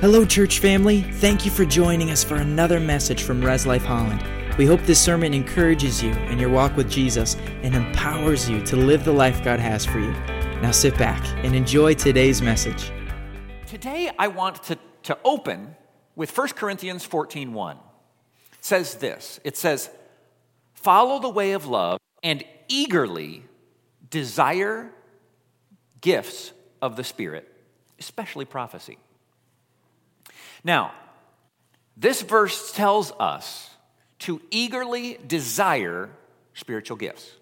[0.00, 1.02] Hello, church family.
[1.02, 4.22] Thank you for joining us for another message from Res Life Holland.
[4.56, 7.34] We hope this sermon encourages you in your walk with Jesus
[7.64, 10.12] and empowers you to live the life God has for you.
[10.62, 12.92] Now sit back and enjoy today's message.
[13.66, 15.74] Today I want to, to open
[16.14, 17.76] with 1 Corinthians 14 1.
[17.76, 19.90] It says this it says,
[20.74, 23.42] Follow the way of love and eagerly
[24.10, 24.92] desire
[26.00, 27.52] gifts of the Spirit,
[27.98, 28.98] especially prophecy.
[30.68, 30.92] Now,
[31.96, 33.70] this verse tells us
[34.18, 36.10] to eagerly desire
[36.52, 37.32] spiritual gifts.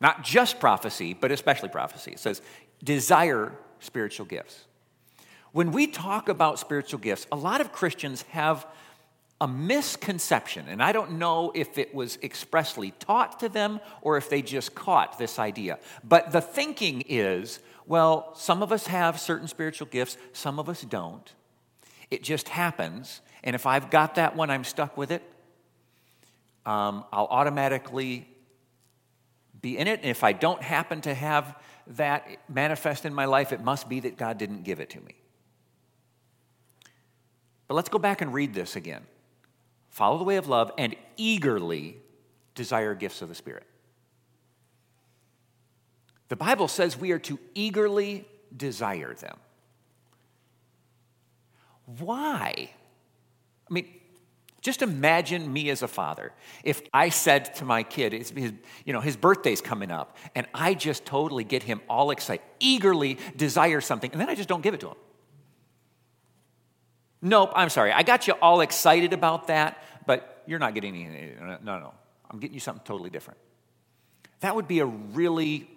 [0.00, 2.12] Not just prophecy, but especially prophecy.
[2.12, 2.40] It says,
[2.82, 4.64] desire spiritual gifts.
[5.52, 8.66] When we talk about spiritual gifts, a lot of Christians have
[9.38, 14.30] a misconception, and I don't know if it was expressly taught to them or if
[14.30, 15.78] they just caught this idea.
[16.02, 20.82] But the thinking is well, some of us have certain spiritual gifts, some of us
[20.82, 21.32] don't.
[22.10, 23.20] It just happens.
[23.44, 25.22] And if I've got that one, I'm stuck with it.
[26.66, 28.28] Um, I'll automatically
[29.60, 30.00] be in it.
[30.00, 31.56] And if I don't happen to have
[31.88, 35.14] that manifest in my life, it must be that God didn't give it to me.
[37.66, 39.02] But let's go back and read this again.
[39.90, 41.96] Follow the way of love and eagerly
[42.54, 43.66] desire gifts of the Spirit.
[46.28, 49.36] The Bible says we are to eagerly desire them.
[51.96, 52.70] Why?
[53.68, 53.86] I mean,
[54.60, 56.32] just imagine me as a father.
[56.62, 58.32] If I said to my kid, his,
[58.84, 63.18] you know, his birthday's coming up, and I just totally get him all excited, eagerly
[63.36, 64.96] desire something, and then I just don't give it to him.
[67.22, 67.92] Nope, I'm sorry.
[67.92, 71.36] I got you all excited about that, but you're not getting anything.
[71.40, 71.94] No, no, no.
[72.30, 73.38] I'm getting you something totally different.
[74.40, 75.68] That would be a really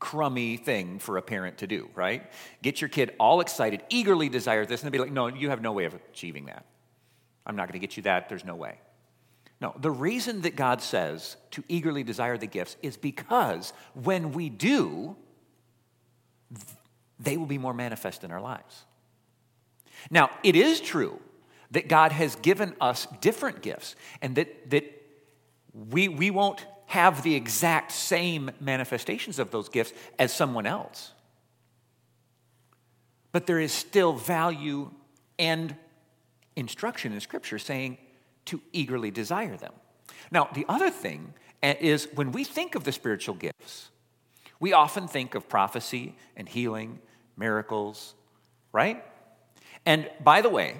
[0.00, 2.30] crummy thing for a parent to do, right?
[2.62, 5.62] Get your kid all excited, eagerly desire this, and they'll be like, no, you have
[5.62, 6.64] no way of achieving that.
[7.46, 8.28] I'm not going to get you that.
[8.28, 8.78] There's no way.
[9.60, 14.48] No, the reason that God says to eagerly desire the gifts is because when we
[14.48, 15.16] do,
[17.18, 18.84] they will be more manifest in our lives.
[20.10, 21.20] Now, it is true
[21.72, 24.84] that God has given us different gifts and that, that
[25.90, 31.12] we, we won't have the exact same manifestations of those gifts as someone else.
[33.30, 34.90] But there is still value
[35.38, 35.76] and
[36.56, 37.96] instruction in Scripture saying
[38.46, 39.72] to eagerly desire them.
[40.32, 43.90] Now, the other thing is when we think of the spiritual gifts,
[44.58, 46.98] we often think of prophecy and healing,
[47.36, 48.16] miracles,
[48.72, 49.04] right?
[49.86, 50.74] And by the way,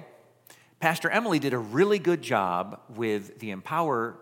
[0.81, 4.17] Pastor Emily did a really good job with the Empower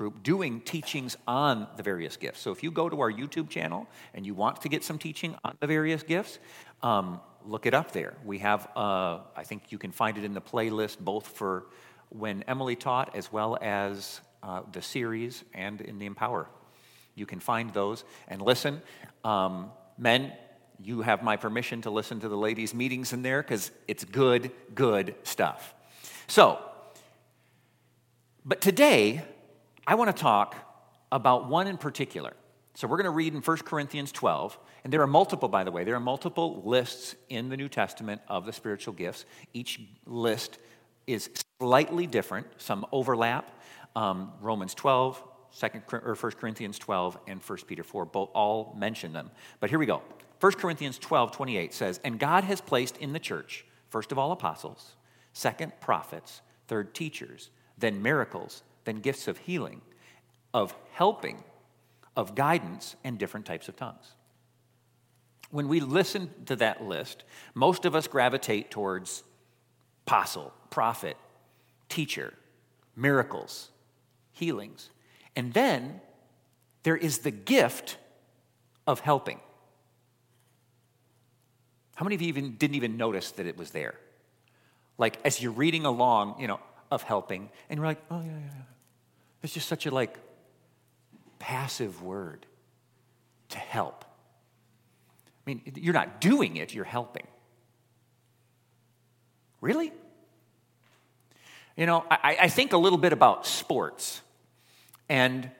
[0.00, 2.40] group doing teachings on the various gifts.
[2.40, 5.36] So if you go to our YouTube channel and you want to get some teaching
[5.44, 6.38] on the various gifts,
[6.82, 8.14] um, look it up there.
[8.24, 11.66] We have, uh, I think you can find it in the playlist both for
[12.08, 16.48] when Emily taught as well as uh, the series and in the Empower.
[17.14, 18.80] You can find those and listen.
[19.22, 20.32] Um, men,
[20.82, 24.50] you have my permission to listen to the ladies' meetings in there because it's good,
[24.74, 25.74] good stuff.
[26.26, 26.58] So,
[28.46, 29.24] but today,
[29.86, 30.56] I want to talk
[31.10, 32.34] about one in particular.
[32.74, 35.72] So we're going to read in 1 Corinthians 12, and there are multiple, by the
[35.72, 39.24] way, there are multiple lists in the New Testament of the spiritual gifts.
[39.52, 40.58] Each list
[41.06, 43.50] is slightly different, some overlap.
[43.96, 49.12] Um, Romans 12, Second, or 1 Corinthians 12, and 1 Peter 4 both all mention
[49.12, 49.30] them.
[49.58, 50.02] But here we go.
[50.38, 54.30] 1 Corinthians 12, 28 says, And God has placed in the church, first of all,
[54.32, 54.94] apostles,
[55.32, 59.82] second, prophets, third, teachers, then miracles then gifts of healing,
[60.52, 61.42] of helping,
[62.16, 64.14] of guidance, and different types of tongues.
[65.50, 67.24] When we listen to that list,
[67.54, 69.24] most of us gravitate towards
[70.06, 71.16] apostle, prophet,
[71.88, 72.34] teacher,
[72.96, 73.70] miracles,
[74.32, 74.90] healings.
[75.36, 76.00] And then
[76.82, 77.96] there is the gift
[78.86, 79.40] of helping.
[81.96, 83.94] How many of you even didn't even notice that it was there?
[84.98, 86.60] Like as you're reading along, you know,
[86.90, 88.62] of helping, and you're like, oh, yeah, yeah, yeah.
[89.42, 90.18] It's just such a like
[91.38, 92.46] passive word
[93.50, 94.04] to help.
[95.46, 97.26] I mean, you're not doing it, you're helping.
[99.60, 99.92] Really?
[101.76, 104.20] You know, I, I think a little bit about sports.
[105.08, 105.50] And,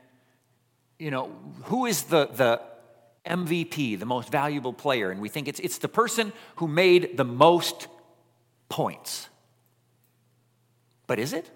[0.99, 1.33] you know,
[1.65, 2.61] who is the, the
[3.27, 5.11] MVP, the most valuable player?
[5.11, 7.89] And we think it's, it's the person who made the most
[8.69, 9.29] points.
[11.07, 11.51] But is it?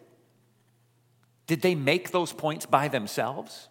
[1.46, 3.68] Did they make those points by themselves?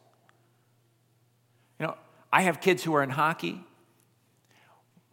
[1.80, 1.98] You know,
[2.32, 3.64] I have kids who are in hockey.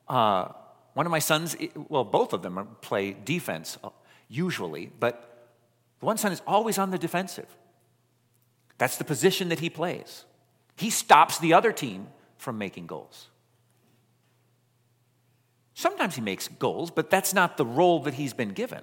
[0.09, 0.49] Uh,
[0.95, 1.57] one of my sons,
[1.89, 3.91] well, both of them play defense uh,
[4.29, 5.49] usually, but
[6.01, 7.47] the one son is always on the defensive.
[8.79, 10.25] That's the position that he plays.
[10.77, 12.09] He stops the other team
[12.39, 13.29] from making goals.
[15.75, 18.83] Sometimes he makes goals, but that's not the role that he's been given.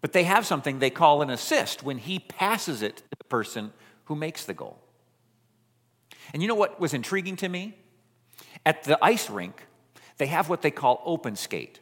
[0.00, 3.72] But they have something they call an assist when he passes it to the person
[4.04, 4.78] who makes the goal.
[6.32, 7.76] And you know what was intriguing to me?
[8.64, 9.66] At the ice rink,
[10.18, 11.80] they have what they call open skate,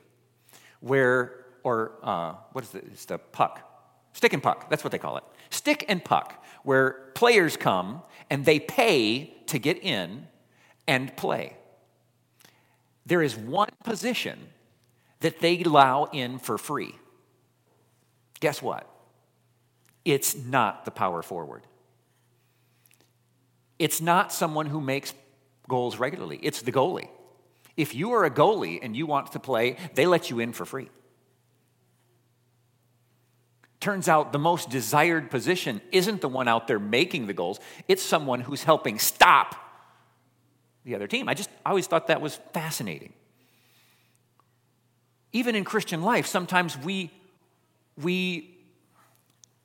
[0.80, 2.84] where, or uh, what is it?
[2.92, 3.64] It's the puck.
[4.12, 5.24] Stick and puck, that's what they call it.
[5.50, 10.26] Stick and puck, where players come and they pay to get in
[10.86, 11.56] and play.
[13.06, 14.38] There is one position
[15.20, 16.94] that they allow in for free.
[18.40, 18.88] Guess what?
[20.04, 21.66] It's not the power forward.
[23.78, 25.14] It's not someone who makes
[25.68, 27.08] goals regularly, it's the goalie.
[27.76, 30.64] If you are a goalie and you want to play, they let you in for
[30.64, 30.88] free.
[33.80, 38.02] Turns out the most desired position isn't the one out there making the goals, it's
[38.02, 39.54] someone who's helping stop
[40.84, 41.28] the other team.
[41.28, 43.12] I just I always thought that was fascinating.
[45.32, 47.12] Even in Christian life, sometimes we
[48.02, 48.56] we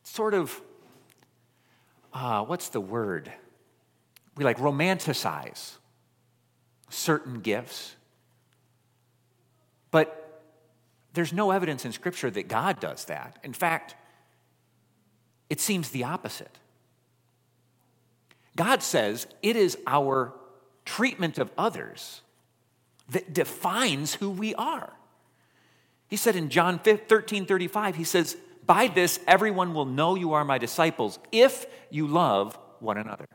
[0.03, 0.62] sort of
[2.13, 3.31] uh, what's the word?
[4.38, 5.74] We like romanticize
[6.89, 7.95] certain gifts.
[9.91, 10.41] But
[11.13, 13.38] there's no evidence in Scripture that God does that.
[13.44, 13.95] In fact,
[15.50, 16.57] it seems the opposite.
[18.56, 20.33] God says it is our
[20.85, 22.21] treatment of others
[23.09, 24.94] that defines who we are.
[26.13, 28.38] He said in John 13 35, he says,
[28.68, 33.25] By this everyone will know you are my disciples if you love one another.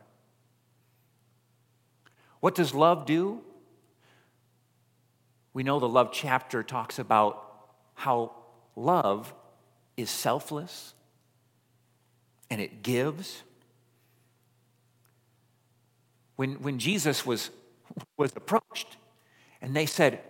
[2.38, 3.40] What does love do?
[5.52, 8.30] We know the love chapter talks about how
[8.76, 9.34] love
[9.96, 10.94] is selfless
[12.48, 13.42] and it gives.
[16.36, 17.50] When, when Jesus was,
[18.16, 18.98] was approached
[19.60, 20.20] and they said,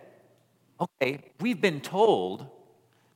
[0.81, 2.45] Okay, we've been told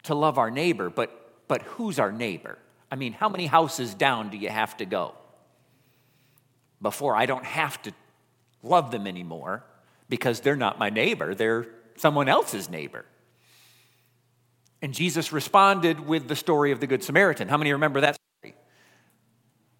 [0.03, 2.57] to love our neighbor, but, but who's our neighbor?
[2.91, 5.15] I mean, how many houses down do you have to go
[6.81, 7.93] before I don't have to
[8.61, 9.63] love them anymore
[10.09, 13.05] because they're not my neighbor, they're someone else's neighbor.
[14.81, 17.47] And Jesus responded with the story of the Good Samaritan.
[17.47, 18.55] How many remember that story?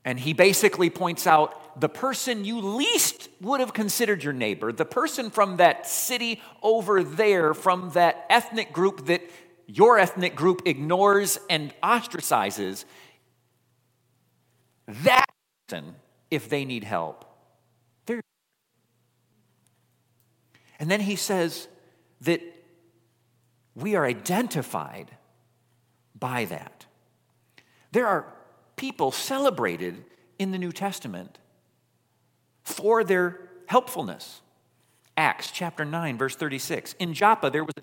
[0.05, 4.85] And he basically points out the person you least would have considered your neighbor, the
[4.85, 9.21] person from that city over there, from that ethnic group that
[9.67, 12.85] your ethnic group ignores and ostracizes,
[14.87, 15.25] that
[15.67, 15.95] person,
[16.29, 17.25] if they need help,
[18.05, 18.21] they're.
[20.79, 21.67] And then he says,
[22.23, 22.41] that
[23.75, 25.11] we are identified
[26.17, 26.85] by that.
[27.91, 28.33] There are
[28.75, 30.03] people celebrated
[30.39, 31.37] in the New Testament
[32.63, 34.41] for their helpfulness.
[35.15, 36.93] Acts chapter 9, verse 36.
[36.99, 37.81] In Joppa, there was a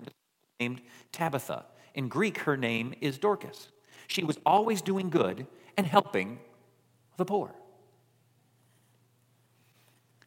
[0.59, 0.81] named
[1.11, 1.65] Tabitha.
[1.93, 3.69] In Greek, her name is Dorcas.
[4.07, 5.47] She was always doing good
[5.77, 6.39] and helping
[7.17, 7.53] the poor.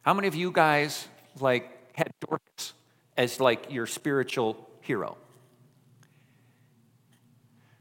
[0.01, 1.07] How many of you guys
[1.39, 2.73] like had Dorcas
[3.17, 5.17] as like your spiritual hero.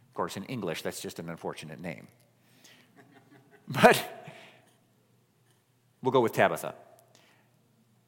[0.08, 2.08] Of course, in English, that's just an unfortunate name.
[3.66, 4.23] But
[6.04, 6.74] we'll go with Tabitha.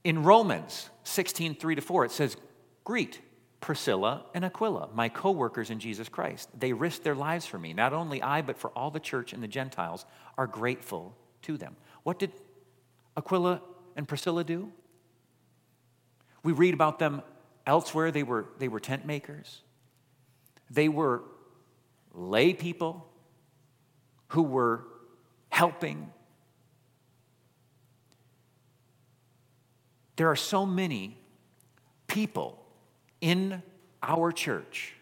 [0.05, 2.37] In Romans 16, 3 to 4, it says,
[2.85, 3.21] Greet
[3.61, 6.49] Priscilla and Aquila, my co workers in Jesus Christ.
[6.57, 7.73] They risked their lives for me.
[7.73, 10.05] Not only I, but for all the church and the Gentiles
[10.39, 11.77] are grateful to them.
[12.05, 12.31] What did
[13.17, 13.63] Aquila
[13.97, 14.71] and Priscilla do?
[16.45, 17.23] We read about them
[17.67, 18.13] elsewhere.
[18.13, 19.63] They were, they were tent makers,
[20.71, 21.23] they were
[22.13, 23.09] lay people
[24.29, 24.85] who were
[25.51, 26.13] helping.
[30.17, 31.19] There are so many
[32.07, 32.65] people
[33.21, 33.63] in
[34.03, 34.95] our church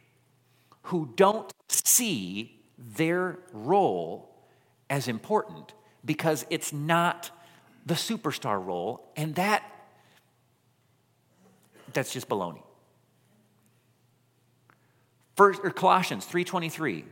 [0.85, 4.35] who don't see their role
[4.91, 5.73] as important
[6.05, 7.31] because it's not
[7.87, 9.63] the superstar role, and that
[11.93, 12.63] that's just baloney.
[15.37, 17.05] First, or Colossians 3:23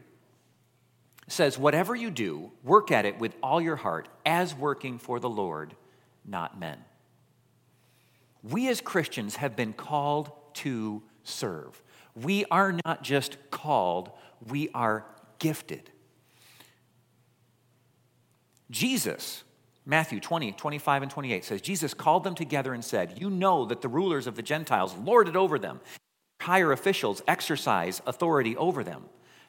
[1.28, 5.30] says, "Whatever you do, work at it with all your heart, as working for the
[5.30, 5.76] Lord,
[6.24, 6.84] not men."
[8.42, 11.82] We as Christians have been called to serve.
[12.14, 14.10] We are not just called,
[14.48, 15.06] we are
[15.38, 15.90] gifted.
[18.70, 19.44] Jesus
[19.84, 23.82] Matthew 20, 25, and 28 says, Jesus called them together and said, You know that
[23.82, 25.80] the rulers of the Gentiles lord it over them,
[26.40, 29.04] higher officials exercise authority over them.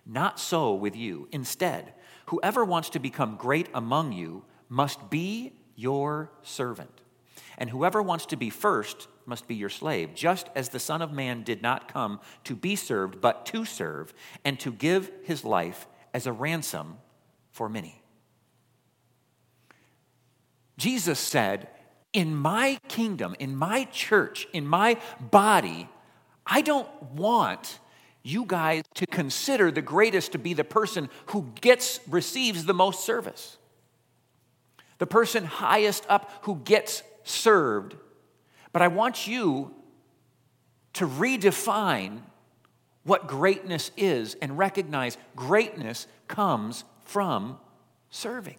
[0.06, 1.28] Not so with you.
[1.32, 1.94] Instead,
[2.28, 7.03] whoever wants to become great among you must be your servant.
[7.58, 11.12] And whoever wants to be first must be your slave, just as the Son of
[11.12, 15.88] Man did not come to be served, but to serve, and to give his life
[16.14, 16.98] as a ransom
[17.52, 18.02] for many.
[20.78, 21.68] Jesus said,
[22.12, 25.88] In my kingdom, in my church, in my body,
[26.46, 27.80] I don't want
[28.24, 33.06] you guys to consider the greatest to be the person who gets receives the most
[33.06, 33.58] service.
[34.98, 37.96] The person highest up who gets served.
[38.72, 39.74] But I want you
[40.94, 42.22] to redefine
[43.04, 47.58] what greatness is and recognize greatness comes from
[48.10, 48.58] serving.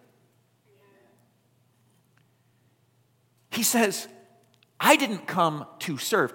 [3.51, 4.07] He says,
[4.79, 6.33] I didn't come to serve.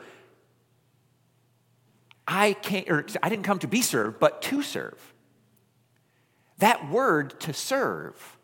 [2.27, 5.15] I came, or I didn't come to be served, but to serve.
[6.59, 8.39] That word to serve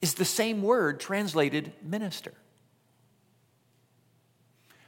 [0.00, 2.34] is the same word translated minister.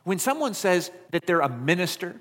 [0.05, 2.17] When someone says that they're a minister,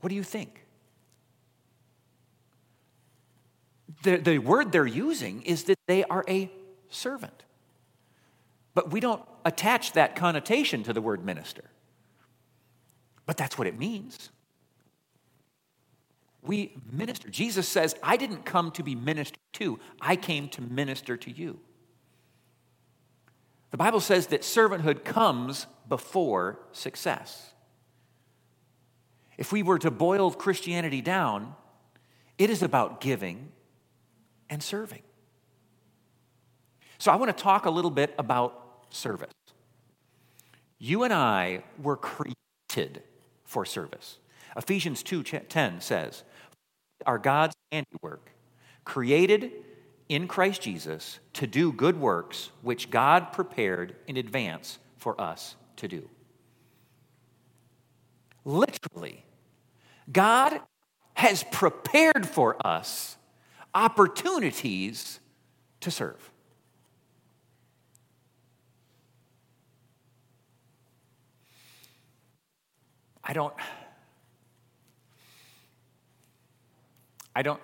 [0.00, 0.66] what do you think?
[4.02, 6.50] The, the word they're using is that they are a
[6.88, 7.44] servant.
[8.74, 11.64] But we don't attach that connotation to the word minister.
[13.26, 14.30] But that's what it means.
[16.42, 17.28] We minister.
[17.28, 21.60] Jesus says, I didn't come to be ministered to, I came to minister to you.
[23.70, 27.52] The Bible says that servanthood comes before success.
[29.38, 31.54] If we were to boil Christianity down,
[32.36, 33.52] it is about giving
[34.48, 35.02] and serving.
[36.98, 39.32] So I want to talk a little bit about service.
[40.78, 43.02] You and I were created
[43.44, 44.18] for service.
[44.56, 46.24] Ephesians 2:10 says,
[47.06, 48.32] "Are God's handiwork,
[48.84, 49.64] created
[50.10, 55.86] in Christ Jesus to do good works which God prepared in advance for us to
[55.86, 56.10] do."
[58.44, 59.24] Literally,
[60.10, 60.60] God
[61.14, 63.16] has prepared for us
[63.72, 65.20] opportunities
[65.80, 66.32] to serve.
[73.22, 73.54] I don't.
[77.34, 77.60] I don't,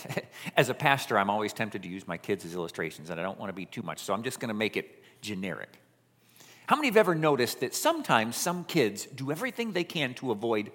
[0.56, 3.38] as a pastor, I'm always tempted to use my kids as illustrations, and I don't
[3.38, 5.70] want to be too much, so I'm just going to make it generic.
[6.66, 10.72] How many have ever noticed that sometimes some kids do everything they can to avoid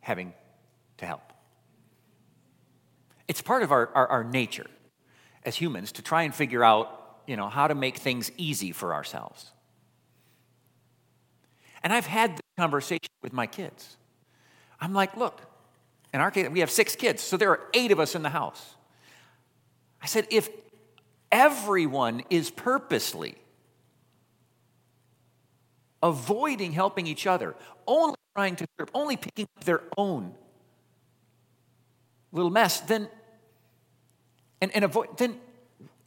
[0.00, 0.34] having
[0.98, 1.32] to help?
[3.26, 4.66] It's part of our, our, our nature
[5.44, 8.94] as humans to try and figure out, you know, how to make things easy for
[8.94, 9.50] ourselves.
[11.82, 13.96] And I've had this conversation with my kids.
[14.80, 15.40] I'm like, look,
[16.16, 18.30] in our case, we have six kids, so there are eight of us in the
[18.30, 18.76] house.
[20.00, 20.48] I said, if
[21.30, 23.34] everyone is purposely
[26.02, 27.54] avoiding helping each other,
[27.86, 30.34] only trying to serve, only picking up their own
[32.32, 33.10] little mess, then
[34.62, 35.38] and, and avoid then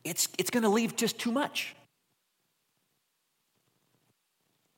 [0.03, 1.75] it's it's gonna leave just too much.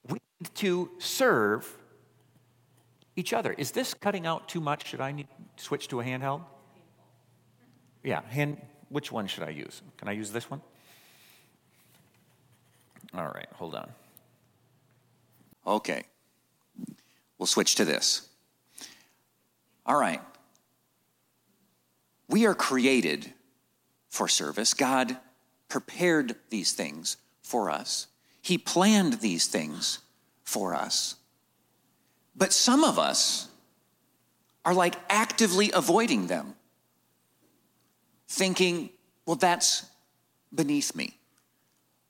[0.09, 1.80] We need to serve
[3.15, 3.53] each other.
[3.53, 4.87] Is this cutting out too much?
[4.87, 5.27] Should I need
[5.57, 6.41] switch to a handheld?
[8.03, 8.57] Yeah, hand,
[8.89, 9.81] which one should I use?
[9.97, 10.61] Can I use this one?
[13.13, 13.91] All right, hold on.
[15.67, 16.03] Okay.
[17.37, 18.27] We'll switch to this.
[19.85, 20.21] All right.
[22.27, 23.33] We are created
[24.09, 24.73] for service.
[24.73, 25.17] God
[25.67, 28.07] prepared these things for us,
[28.41, 29.99] He planned these things
[30.43, 31.15] for us.
[32.35, 33.49] But some of us
[34.63, 36.55] are like actively avoiding them,
[38.27, 38.89] thinking,
[39.25, 39.85] well, that's
[40.53, 41.17] beneath me,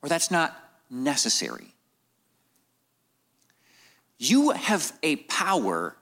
[0.02, 0.58] or that's not
[0.90, 1.74] necessary.
[4.18, 5.96] You have a power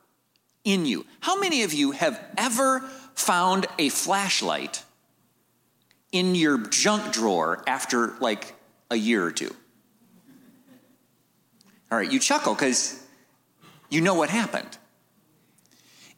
[0.64, 1.06] in you.
[1.22, 2.82] How many of you have ever
[3.16, 4.84] found a flashlight
[6.12, 8.56] in your junk drawer after like
[8.92, 9.56] a year or two?
[11.92, 12.99] All right, you chuckle because
[13.90, 14.78] you know what happened.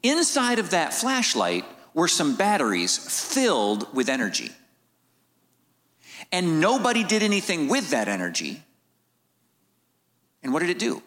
[0.03, 4.51] Inside of that flashlight were some batteries filled with energy.
[6.31, 8.63] And nobody did anything with that energy.
[10.43, 11.01] And what did it do?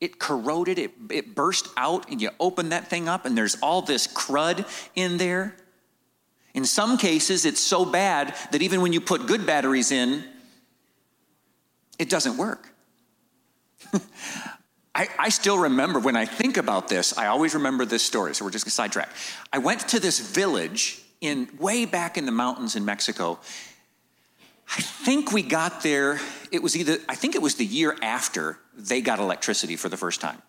[0.00, 3.82] It corroded, it, it burst out, and you open that thing up, and there's all
[3.82, 5.56] this crud in there.
[6.54, 9.44] In some cases, it's so bad that even when you put good
[14.98, 18.34] I, I still remember when I think about this, I always remember this story.
[18.34, 19.10] So we're just to sidetrack.
[19.52, 23.38] I went to this village in way back in the mountains in Mexico.
[24.76, 26.18] I think we got there,
[26.50, 29.96] it was either, I think it was the year after they got electricity for the
[29.96, 30.42] first time.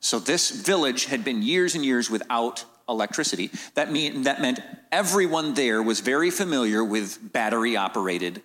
[0.00, 3.50] So this village had been years and years without electricity.
[3.72, 4.60] That, mean, that meant
[4.92, 8.42] everyone there was very familiar with battery operated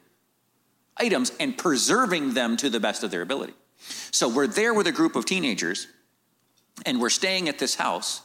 [0.95, 3.53] items and preserving them to the best of their ability.
[4.11, 5.87] So we're there with a group of teenagers
[6.85, 8.21] and we're staying at this house.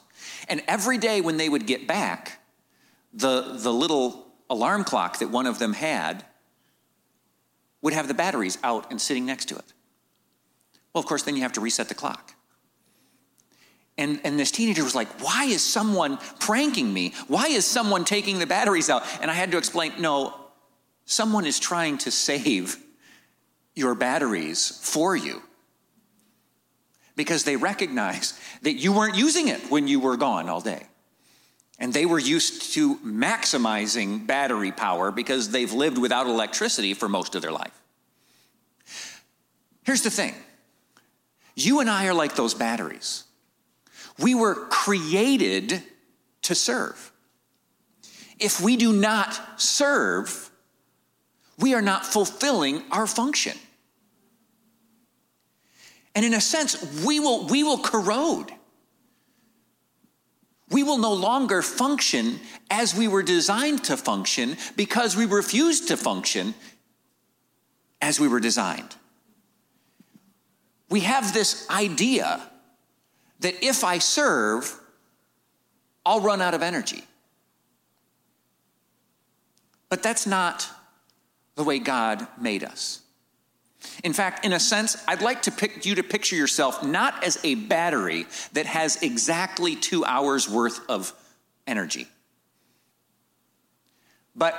[0.48, 2.40] And every day when they would get back,
[3.12, 6.24] the, the little alarm clock that one of them had
[7.82, 9.72] would have the batteries out and sitting next to it.
[10.92, 12.34] Well, of course, then you have to reset the clock.
[13.98, 17.14] And, and this teenager was like, Why is someone pranking me?
[17.28, 19.04] Why is someone taking the batteries out?
[19.20, 20.34] And I had to explain, No,
[21.06, 22.76] someone is trying to save
[23.74, 25.42] your batteries for you
[27.16, 30.86] because they recognize that you weren't using it when you were gone all day.
[31.78, 37.34] And they were used to maximizing battery power because they've lived without electricity for most
[37.34, 37.78] of their life.
[39.82, 40.34] Here's the thing
[41.54, 43.24] you and I are like those batteries.
[44.18, 45.82] We were created
[46.42, 47.12] to serve.
[48.38, 50.50] If we do not serve,
[51.58, 53.56] we are not fulfilling our function.
[56.16, 58.50] And in a sense, we will, we will corrode.
[60.70, 65.96] We will no longer function as we were designed to function because we refuse to
[65.96, 66.54] function
[68.00, 68.96] as we were designed.
[70.88, 72.40] We have this idea
[73.40, 74.74] that if I serve,
[76.06, 77.04] I'll run out of energy.
[79.90, 80.66] But that's not
[81.56, 83.02] the way God made us.
[84.04, 87.38] In fact, in a sense, I'd like to pick you to picture yourself not as
[87.44, 91.12] a battery that has exactly two hours worth of
[91.66, 92.08] energy,
[94.34, 94.54] but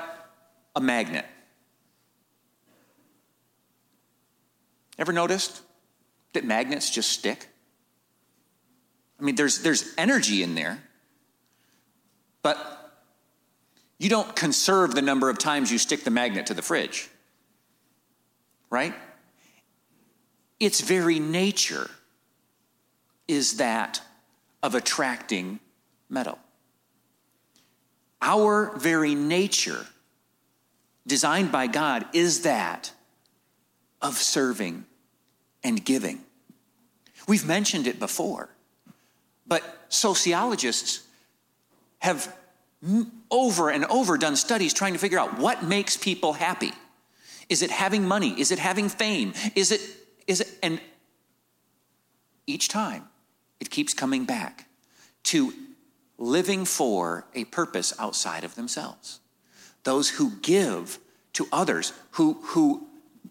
[0.76, 1.26] a magnet.
[4.98, 5.62] Ever noticed
[6.34, 7.48] that magnets just stick?
[9.20, 10.82] I mean, there's, there's energy in there,
[12.42, 12.78] but
[13.98, 17.10] you don't conserve the number of times you stick the magnet to the fridge,
[18.70, 18.94] right?
[20.60, 21.89] Its very nature
[23.28, 24.02] is that
[24.63, 25.60] of attracting
[26.10, 26.39] metal.
[28.22, 29.86] Our very nature,
[31.06, 32.91] designed by God, is that
[34.02, 34.86] of serving
[35.63, 36.24] and giving.
[37.28, 38.50] We've mentioned it before,
[39.46, 41.04] but sociologists
[42.00, 42.34] have
[43.30, 46.72] over and over done studies trying to figure out what makes people happy.
[47.50, 48.39] Is it having money?
[48.39, 49.34] Is it having fame?
[49.56, 49.82] Is it,
[50.28, 50.80] is and
[52.46, 53.08] each time
[53.60, 54.68] it keeps coming back
[55.24, 55.54] to
[56.18, 59.20] living for a purpose outside of themselves.
[59.84, 61.00] Those who give
[61.34, 62.88] to others, who, who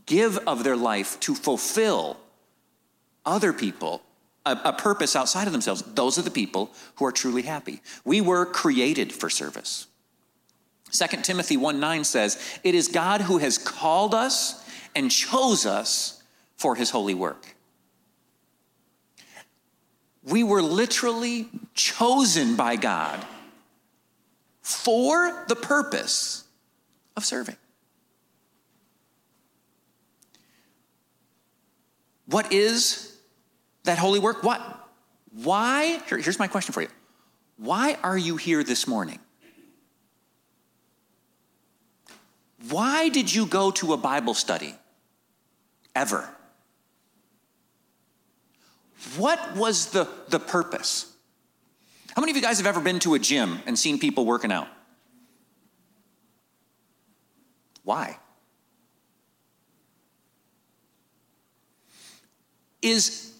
[0.06, 2.16] give of their life to fulfill
[3.24, 4.02] other people
[4.44, 7.80] a, a purpose outside of themselves, those are the people who are truly happy.
[8.04, 9.88] We were created for service.
[10.92, 16.15] 2 Timothy 1 9 says, It is God who has called us and chose us
[16.56, 17.54] for his holy work.
[20.22, 23.24] We were literally chosen by God
[24.60, 26.44] for the purpose
[27.16, 27.56] of serving.
[32.26, 33.16] What is
[33.84, 34.42] that holy work?
[34.42, 34.60] What?
[35.32, 36.00] Why?
[36.08, 36.88] Here, here's my question for you.
[37.56, 39.20] Why are you here this morning?
[42.68, 44.74] Why did you go to a Bible study?
[45.94, 46.28] Ever?
[49.16, 51.12] What was the, the purpose?
[52.14, 54.50] How many of you guys have ever been to a gym and seen people working
[54.50, 54.68] out?
[57.84, 58.18] Why?
[62.82, 63.32] Is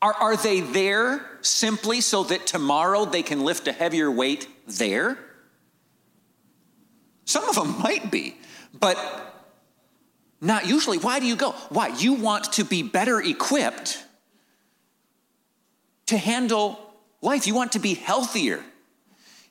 [0.00, 5.18] are, are they there simply so that tomorrow they can lift a heavier weight there?
[7.24, 8.36] Some of them might be,
[8.78, 8.98] but
[10.40, 10.98] not usually.
[10.98, 11.52] Why do you go?
[11.70, 11.88] Why?
[11.88, 14.03] You want to be better equipped
[16.06, 16.78] to handle
[17.20, 17.46] life.
[17.46, 18.62] You want to be healthier.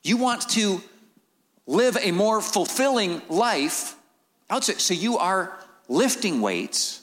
[0.02, 0.80] You want to
[1.66, 3.96] live a more fulfilling life
[4.50, 4.80] outside.
[4.80, 7.02] So you are lifting weights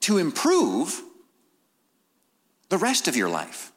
[0.00, 1.00] to improve
[2.68, 3.72] the rest of your life.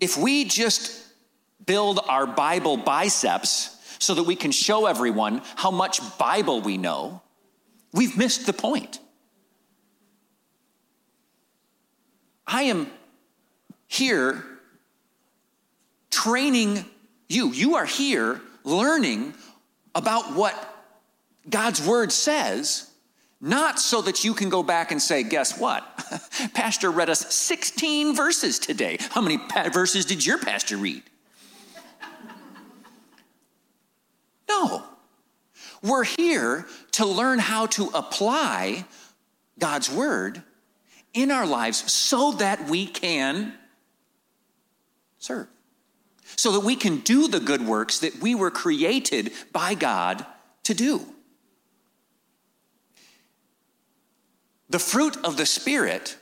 [0.00, 1.04] If we just
[1.64, 7.22] build our Bible biceps so that we can show everyone how much Bible we know,
[7.92, 9.00] we've missed the point.
[12.48, 12.90] I am
[13.86, 14.42] here
[16.10, 16.84] training
[17.28, 17.52] you.
[17.52, 19.34] You are here learning
[19.94, 20.54] about what
[21.48, 22.90] God's word says,
[23.38, 25.84] not so that you can go back and say, guess what?
[26.54, 28.96] pastor read us 16 verses today.
[29.10, 31.02] How many pa- verses did your pastor read?
[34.48, 34.84] no.
[35.82, 38.86] We're here to learn how to apply
[39.58, 40.42] God's word
[41.14, 43.54] in our lives so that we can
[45.18, 45.48] serve
[46.36, 50.24] so that we can do the good works that we were created by God
[50.64, 51.04] to do.
[54.70, 56.16] The fruit of the Spirit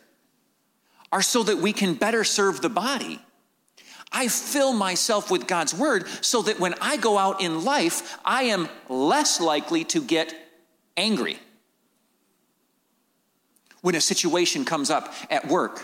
[1.10, 3.20] are so that we can better serve the body.
[4.12, 8.44] I fill myself with God's word so that when I go out in life, I
[8.44, 10.34] am less likely to get
[10.96, 11.38] angry.
[13.86, 15.80] When a situation comes up at work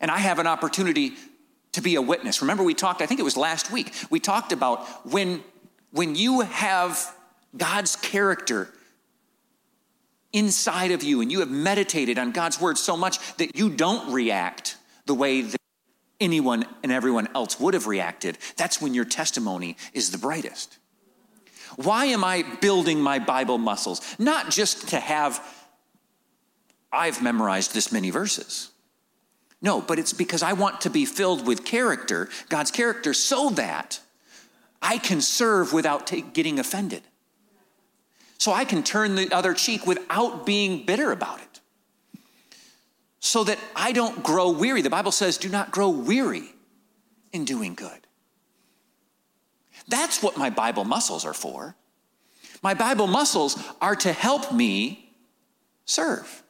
[0.00, 1.12] and I have an opportunity
[1.70, 2.40] to be a witness.
[2.40, 5.44] Remember, we talked, I think it was last week, we talked about when,
[5.92, 7.14] when you have
[7.56, 8.68] God's character
[10.32, 14.12] inside of you and you have meditated on God's word so much that you don't
[14.12, 15.60] react the way that
[16.18, 20.78] anyone and everyone else would have reacted, that's when your testimony is the brightest.
[21.76, 24.00] Why am I building my Bible muscles?
[24.18, 25.40] Not just to have,
[26.92, 28.70] I've memorized this many verses.
[29.62, 34.00] No, but it's because I want to be filled with character, God's character, so that
[34.80, 37.02] I can serve without t- getting offended.
[38.38, 41.60] So I can turn the other cheek without being bitter about it.
[43.20, 44.80] So that I don't grow weary.
[44.80, 46.54] The Bible says, do not grow weary
[47.32, 48.06] in doing good.
[49.88, 51.76] That's what my Bible muscles are for.
[52.62, 55.12] My Bible muscles are to help me
[55.84, 56.42] serve.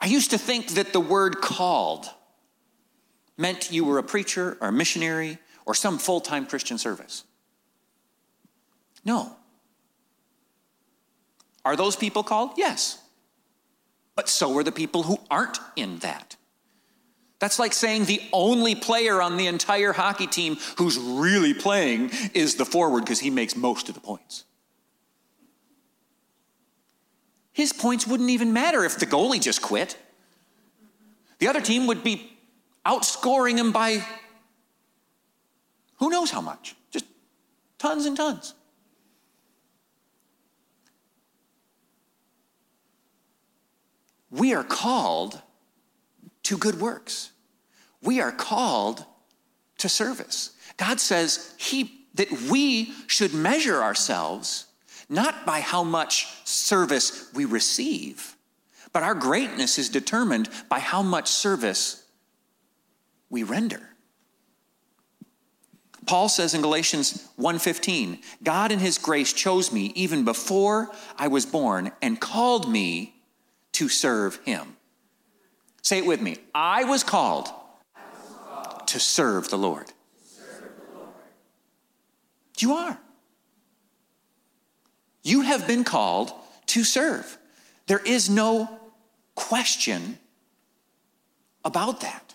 [0.00, 2.06] I used to think that the word called
[3.36, 7.24] meant you were a preacher or a missionary or some full time Christian service.
[9.04, 9.36] No.
[11.64, 12.52] Are those people called?
[12.56, 13.02] Yes.
[14.14, 16.36] But so are the people who aren't in that.
[17.38, 22.56] That's like saying the only player on the entire hockey team who's really playing is
[22.56, 24.44] the forward because he makes most of the points.
[27.58, 29.98] His points wouldn't even matter if the goalie just quit.
[31.40, 32.32] The other team would be
[32.86, 34.04] outscoring him by
[35.96, 37.04] who knows how much, just
[37.76, 38.54] tons and tons.
[44.30, 45.42] We are called
[46.44, 47.32] to good works.
[48.00, 49.04] We are called
[49.78, 50.52] to service.
[50.76, 54.67] God says he, that we should measure ourselves
[55.08, 58.36] not by how much service we receive,
[58.92, 62.04] but our greatness is determined by how much service
[63.30, 63.80] we render.
[66.06, 71.44] Paul says in Galatians 1:15, God in his grace chose me even before I was
[71.44, 73.22] born and called me
[73.72, 74.76] to serve him.
[75.82, 76.38] Say it with me.
[76.54, 77.48] I was called,
[77.94, 79.92] I was called to serve the Lord.
[80.24, 81.14] Serve the Lord.
[82.58, 82.98] You are.
[85.28, 86.32] You have been called
[86.68, 87.36] to serve.
[87.86, 88.80] There is no
[89.34, 90.18] question
[91.66, 92.34] about that.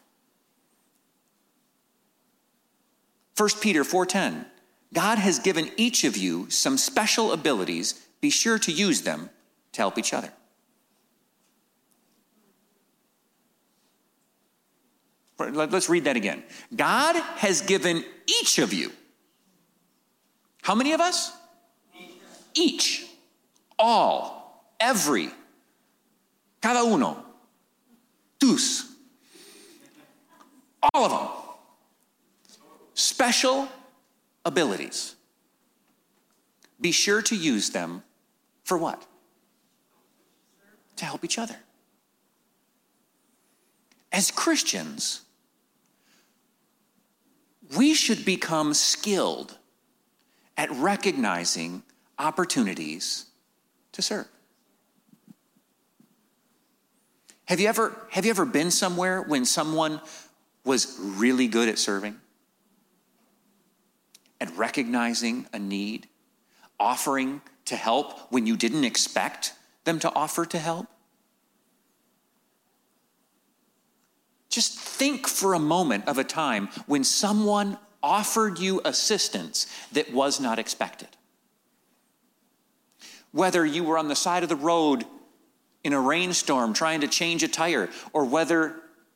[3.36, 4.46] 1 Peter 4:10
[4.94, 7.96] God has given each of you some special abilities.
[8.22, 9.32] Be sure to use them
[9.72, 10.32] to help each other.
[15.40, 16.44] Let's read that again.
[16.76, 18.92] God has given each of you.
[20.62, 21.32] How many of us?
[22.56, 23.06] Each,
[23.78, 25.30] all, every,
[26.62, 27.24] cada uno,
[28.40, 28.92] tus,
[30.94, 31.30] all of them,
[32.94, 33.68] special
[34.46, 35.16] abilities.
[36.80, 38.04] Be sure to use them
[38.64, 39.06] for what?
[40.98, 41.56] To help each other.
[44.12, 45.22] As Christians,
[47.76, 49.58] we should become skilled
[50.58, 51.84] at recognizing
[52.18, 53.26] opportunities
[53.92, 54.28] to serve.
[57.46, 60.02] Have you ever, have you ever been somewhere when someone
[60.64, 62.20] was really good at serving?
[64.44, 66.06] and recognizing a need,
[66.78, 69.54] offering to help when you didn't expect
[69.86, 70.86] them to offer to help?
[74.50, 80.42] Just think for a moment of a time when someone offered you assistance that was
[80.42, 81.08] not expected
[83.34, 85.04] whether you were on the side of the road
[85.84, 88.76] in a rainstorm trying to change a tire, or whether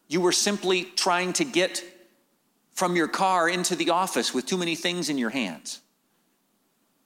[0.10, 1.84] you were simply trying to get
[2.74, 5.80] from your car into the office with too many things in your hands,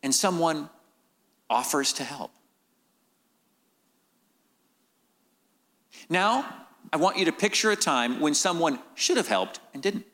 [0.02, 0.70] and someone
[1.50, 2.32] offers to help.
[6.10, 10.06] Now, I want you to picture a time when someone should have helped and didn't.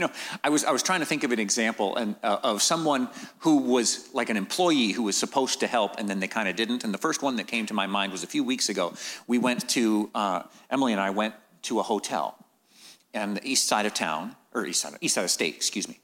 [0.00, 2.62] You know, I was, I was trying to think of an example and, uh, of
[2.62, 3.10] someone
[3.40, 6.56] who was like an employee who was supposed to help and then they kind of
[6.56, 6.84] didn't.
[6.84, 8.94] And the first one that came to my mind was a few weeks ago.
[9.26, 11.34] We went to, uh, Emily and I went
[11.64, 12.42] to a hotel
[13.14, 16.00] on the east side of town, or east side, east side of state, excuse me.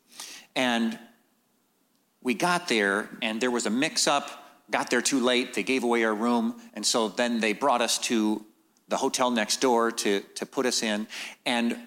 [0.54, 0.98] And
[2.20, 5.54] we got there and there was a mix up got there too late.
[5.54, 6.60] They gave away our room.
[6.74, 8.44] And so then they brought us to
[8.88, 11.06] the hotel next door to, to put us in.
[11.46, 11.78] And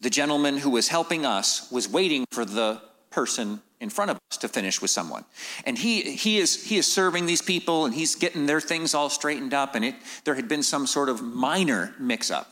[0.00, 2.80] the gentleman who was helping us was waiting for the
[3.10, 5.24] person in front of us to finish with someone.
[5.64, 9.08] And he, he, is, he is serving these people and he's getting their things all
[9.08, 9.74] straightened up.
[9.74, 12.50] And it, there had been some sort of minor mix up.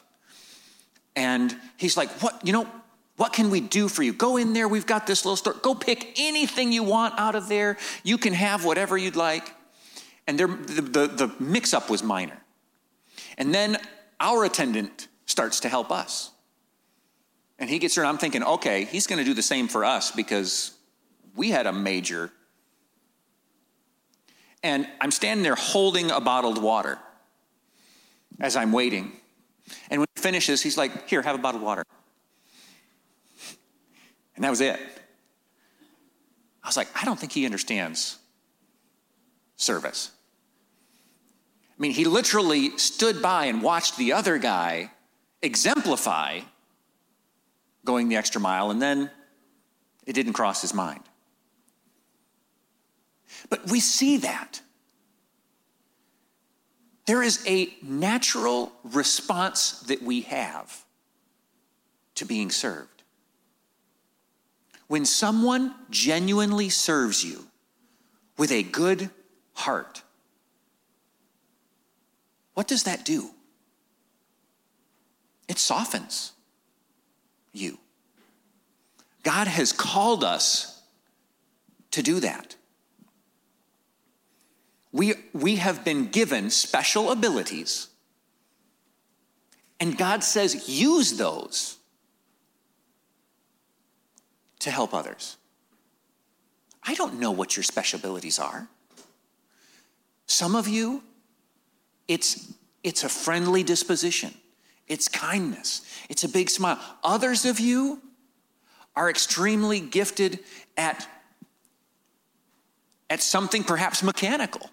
[1.14, 2.68] And he's like, What, you know,
[3.16, 4.12] what can we do for you?
[4.12, 4.68] Go in there.
[4.68, 5.54] We've got this little store.
[5.54, 7.78] Go pick anything you want out of there.
[8.02, 9.54] You can have whatever you'd like.
[10.26, 12.38] And there, the, the, the mix up was minor.
[13.38, 13.78] And then
[14.20, 16.30] our attendant starts to help us.
[17.58, 19.84] And he gets there, and I'm thinking, okay, he's going to do the same for
[19.84, 20.72] us because
[21.34, 22.30] we had a major.
[24.62, 26.98] And I'm standing there holding a bottled water
[28.40, 29.12] as I'm waiting.
[29.90, 31.84] And when he finishes, he's like, Here, have a bottled water.
[34.34, 34.78] And that was it.
[36.62, 38.18] I was like, I don't think he understands
[39.56, 40.10] service.
[41.70, 44.90] I mean, he literally stood by and watched the other guy
[45.42, 46.40] exemplify
[47.86, 49.10] going the extra mile, and then
[50.06, 51.02] it didn't cross his mind.
[53.48, 54.60] But we see that.
[57.06, 60.84] There is a natural response that we have
[62.16, 63.02] to being served.
[64.88, 67.46] When someone genuinely serves you
[68.36, 69.10] with a good
[69.54, 70.02] heart,
[72.54, 73.30] what does that do?
[75.48, 76.32] It softens
[77.56, 77.78] you.
[79.22, 80.82] God has called us
[81.90, 82.56] to do that.
[84.92, 87.88] We, we have been given special abilities,
[89.78, 91.76] and God says, use those
[94.60, 95.36] to help others.
[96.82, 98.68] I don't know what your special abilities are.
[100.26, 101.02] Some of you,
[102.08, 104.34] it's, it's a friendly disposition,
[104.88, 106.78] it's kindness, it's a big smile.
[107.02, 108.00] Others of you
[108.94, 110.40] are extremely gifted
[110.76, 111.06] at,
[113.10, 114.70] at something perhaps mechanical,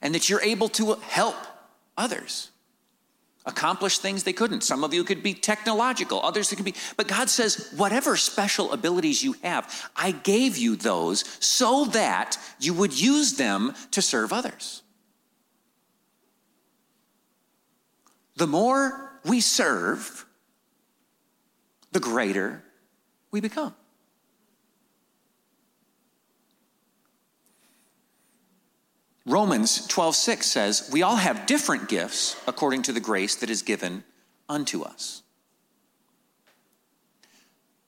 [0.00, 1.36] and that you're able to help
[1.96, 2.50] others
[3.44, 4.62] accomplish things they couldn't.
[4.62, 9.24] Some of you could be technological, others could be, but God says, whatever special abilities
[9.24, 14.82] you have, I gave you those so that you would use them to serve others.
[18.38, 20.24] The more we serve,
[21.90, 22.62] the greater
[23.32, 23.74] we become.
[29.26, 34.04] Romans 12:6 says, "We all have different gifts according to the grace that is given
[34.48, 35.22] unto us."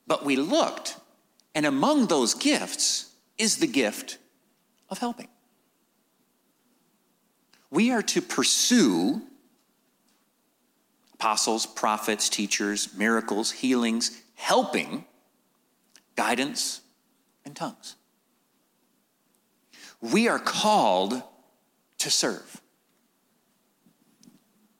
[0.05, 0.97] But we looked,
[1.55, 3.05] and among those gifts
[3.37, 4.17] is the gift
[4.89, 5.29] of helping.
[7.69, 9.25] We are to pursue
[11.21, 15.05] apostles, prophets, teachers, miracles, healings, helping,
[16.15, 16.81] guidance,
[17.45, 17.95] and tongues.
[20.01, 21.21] We are called
[21.99, 22.59] to serve.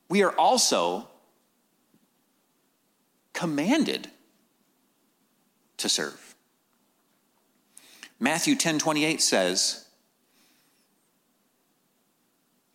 [0.10, 1.08] We are also
[3.34, 4.08] commanded
[5.78, 6.36] to serve.
[8.20, 9.86] Matthew 10 28 says,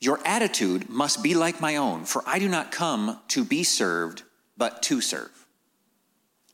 [0.01, 4.23] Your attitude must be like my own, for I do not come to be served,
[4.57, 5.47] but to serve.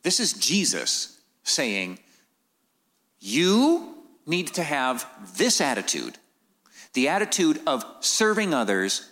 [0.03, 1.99] This is Jesus saying,
[3.19, 3.95] You
[4.27, 6.19] need to have this attitude
[6.95, 9.09] the attitude of serving others,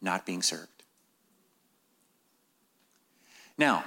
[0.00, 0.78] not being served.
[3.58, 3.84] Now,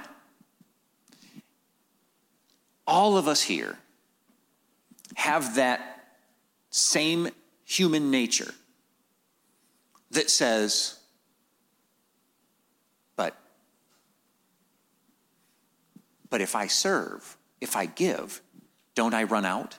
[2.86, 3.78] all of us here
[5.16, 6.14] have that
[6.70, 7.30] same
[7.64, 8.54] human nature
[10.12, 10.98] that says,
[13.16, 13.36] but,
[16.30, 18.40] but if I serve, if I give,
[18.94, 19.78] don't I run out?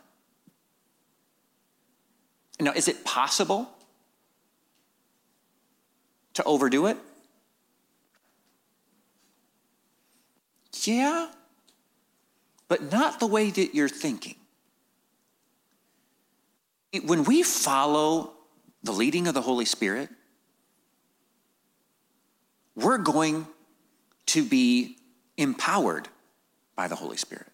[2.60, 3.70] Now, is it possible
[6.34, 6.98] to overdo it?
[10.84, 11.30] Yeah,
[12.68, 14.36] but not the way that you're thinking.
[17.06, 18.34] When we follow
[18.84, 20.10] the leading of the Holy Spirit,
[22.76, 23.48] we're going
[24.28, 24.98] to be
[25.38, 26.08] empowered
[26.76, 27.48] by the Holy Spirit.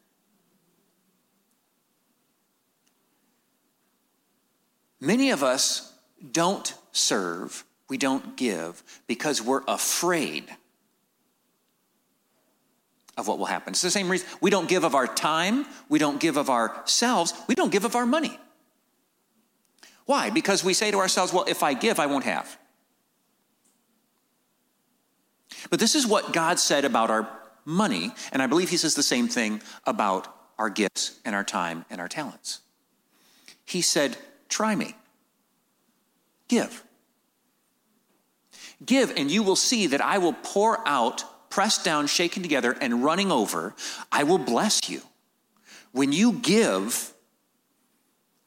[5.01, 5.93] Many of us
[6.31, 10.45] don't serve, we don't give because we're afraid
[13.17, 13.71] of what will happen.
[13.71, 17.33] It's the same reason we don't give of our time, we don't give of ourselves,
[17.47, 18.37] we don't give of our money.
[20.05, 20.29] Why?
[20.31, 22.58] Because we say to ourselves, well, if I give, I won't have.
[25.69, 27.29] But this is what God said about our
[27.65, 31.85] money, and I believe He says the same thing about our gifts and our time
[31.89, 32.61] and our talents.
[33.65, 34.17] He said,
[34.49, 34.95] Try me.
[36.47, 36.83] Give.
[38.83, 43.03] Give, and you will see that I will pour out, pressed down, shaken together, and
[43.03, 43.75] running over.
[44.11, 45.01] I will bless you.
[45.91, 47.13] When you give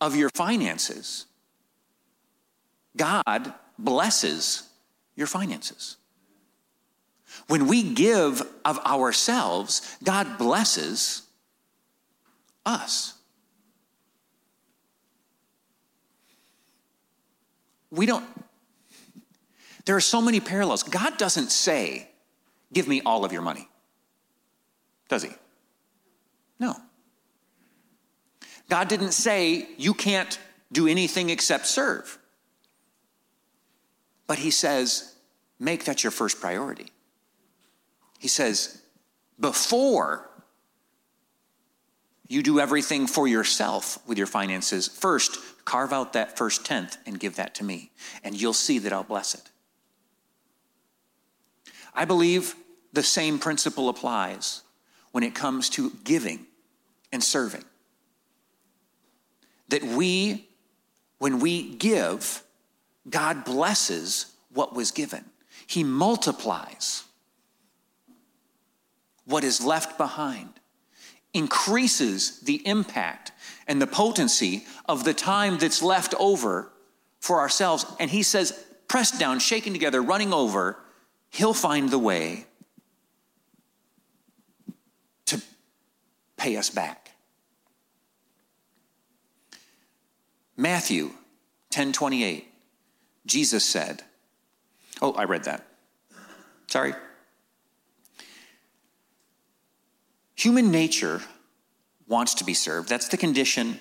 [0.01, 1.27] of your finances,
[2.96, 4.68] God blesses
[5.14, 5.96] your finances.
[7.48, 11.22] When we give of ourselves, God blesses
[12.64, 13.14] us.
[17.90, 18.24] We don't,
[19.85, 20.83] there are so many parallels.
[20.83, 22.09] God doesn't say,
[22.72, 23.68] Give me all of your money.
[25.09, 25.31] Does he?
[26.59, 26.74] No.
[28.70, 30.38] God didn't say, You can't
[30.72, 32.18] do anything except serve.
[34.26, 35.14] But he says,
[35.59, 36.87] Make that your first priority.
[38.22, 38.80] He says,
[39.40, 40.30] Before
[42.28, 47.18] you do everything for yourself with your finances, first carve out that first tenth and
[47.18, 47.90] give that to me,
[48.22, 49.50] and you'll see that I'll bless it.
[51.92, 52.54] I believe
[52.92, 54.62] the same principle applies
[55.11, 56.46] when it comes to giving
[57.11, 57.64] and serving.
[59.70, 60.48] That we,
[61.18, 62.44] when we give,
[63.11, 65.24] God blesses what was given,
[65.66, 67.02] He multiplies
[69.33, 70.51] what is left behind,
[71.33, 73.33] increases the impact
[73.66, 76.71] and the potency of the time that's left over
[77.18, 77.87] for ourselves.
[77.99, 78.53] And He says,
[78.88, 80.79] pressed down, shaken together, running over,
[81.31, 82.45] He'll find the way
[85.25, 85.40] to
[86.37, 87.12] pay us back.
[90.59, 91.12] Matthew
[91.71, 92.49] 10 28.
[93.25, 94.03] Jesus said,
[95.01, 95.64] Oh, I read that.
[96.66, 96.92] Sorry.
[100.42, 101.20] Human nature
[102.09, 102.88] wants to be served.
[102.88, 103.78] That's the condition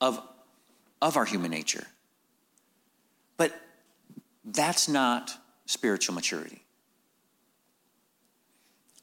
[0.00, 0.20] of,
[1.00, 1.86] of our human nature.
[3.36, 3.54] But
[4.44, 5.32] that's not
[5.66, 6.64] spiritual maturity.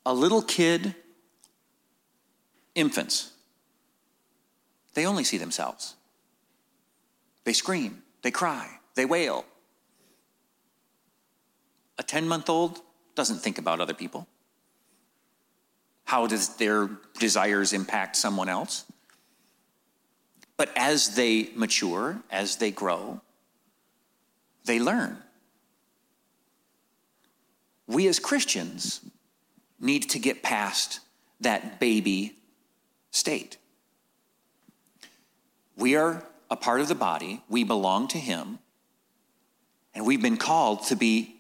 [0.06, 0.94] A little kid,
[2.76, 3.32] infants,
[4.96, 5.96] they only see themselves.
[7.46, 8.04] They scream.
[8.22, 9.46] They cry, they wail.
[11.98, 12.82] A 10 month old
[13.16, 14.28] doesn't think about other people.
[16.08, 16.90] How does their
[17.20, 18.86] desires impact someone else?
[20.56, 23.20] But as they mature, as they grow,
[24.64, 25.18] they learn.
[27.88, 29.02] We as Christians
[29.82, 31.02] need to get past
[31.42, 32.38] that baby
[33.12, 33.58] state.
[35.76, 38.60] We are a part of the body, we belong to Him,
[39.94, 41.36] and we've been called to be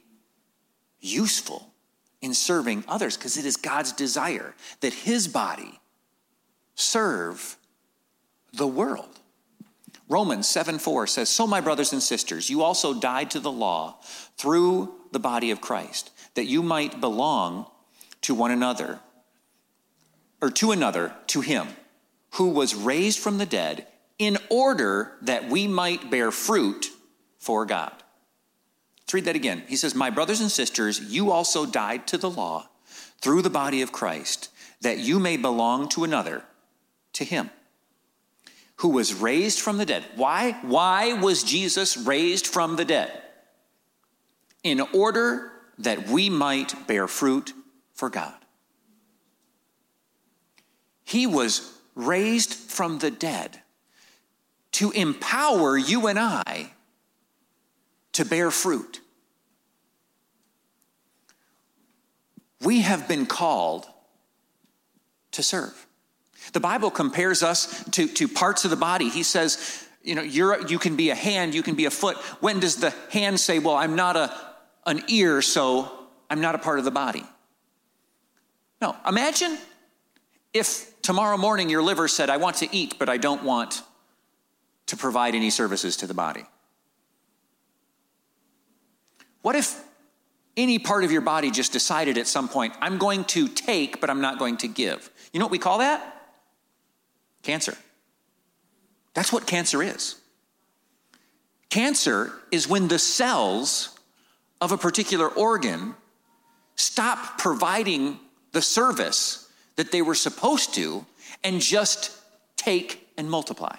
[0.99, 1.71] useful
[2.21, 5.79] in serving others because it is God's desire that His body
[6.75, 7.57] serve
[8.53, 9.19] the world.
[10.09, 13.97] Romans 7 4 says, So, my brothers and sisters, you also died to the law
[14.37, 17.65] through the body of Christ, that you might belong
[18.21, 18.99] to one another,
[20.41, 21.67] or to another, to Him,
[22.35, 23.87] who was raised from the dead
[24.17, 26.89] in order that we might bear fruit
[27.37, 27.91] for God.
[29.07, 29.63] Let's read that again.
[29.69, 32.67] He says, My brothers and sisters, you also died to the law
[33.21, 34.49] through the body of Christ,
[34.81, 36.43] that you may belong to another,
[37.13, 37.49] to him,
[38.75, 40.03] who was raised from the dead.
[40.17, 40.59] Why?
[40.61, 43.23] Why was Jesus raised from the dead?
[44.61, 47.53] In order that we might bear fruit
[47.93, 48.35] for God.
[51.05, 53.61] He was raised from the dead
[54.73, 56.73] to empower you and I
[58.17, 58.99] to bear fruit.
[62.63, 63.85] We have been called
[65.33, 65.85] to serve.
[66.51, 69.09] The Bible compares us to, to parts of the body.
[69.09, 72.17] He says, you know, you're, you can be a hand, you can be a foot.
[72.39, 74.33] When does the hand say, well, I'm not a,
[74.87, 75.91] an ear, so
[76.27, 77.23] I'm not a part of the body?
[78.81, 79.59] No, imagine
[80.55, 83.83] if tomorrow morning your liver said, I want to eat, but I don't want
[84.87, 86.45] to provide any services to the body.
[89.41, 89.81] What if
[90.55, 94.09] any part of your body just decided at some point, I'm going to take, but
[94.09, 95.09] I'm not going to give?
[95.31, 96.31] You know what we call that?
[97.43, 97.77] Cancer.
[99.13, 100.15] That's what cancer is.
[101.69, 103.97] Cancer is when the cells
[104.61, 105.95] of a particular organ
[106.75, 108.19] stop providing
[108.51, 111.05] the service that they were supposed to
[111.43, 112.15] and just
[112.55, 113.75] take and multiply.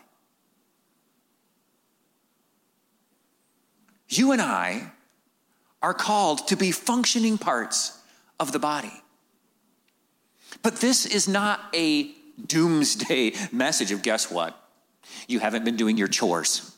[4.09, 4.93] You and I
[5.83, 7.99] are called to be functioning parts
[8.41, 8.93] of the body.
[10.63, 12.11] But this is not a
[12.47, 14.59] doomsday message of guess what?
[15.27, 16.75] You haven't been doing your chores.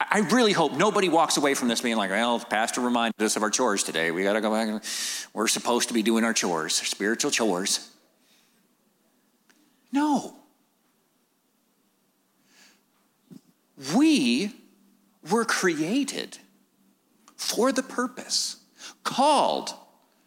[0.00, 3.36] I really hope nobody walks away from this being like, well, the pastor reminded us
[3.36, 4.10] of our chores today.
[4.10, 4.82] We got to go back.
[5.34, 7.90] We're supposed to be doing our chores, spiritual chores.
[9.92, 10.36] No.
[13.94, 14.52] We
[15.30, 16.38] were created
[17.40, 18.56] for the purpose,
[19.02, 19.72] called